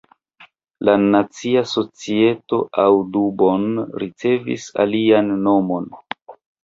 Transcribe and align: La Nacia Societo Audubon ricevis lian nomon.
La 0.87 0.93
Nacia 1.01 1.61
Societo 1.73 2.59
Audubon 2.85 3.67
ricevis 4.05 4.67
lian 4.95 5.31
nomon. 5.49 5.87